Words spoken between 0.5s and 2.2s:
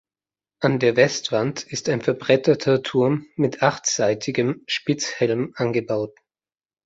An der Westwand ist ein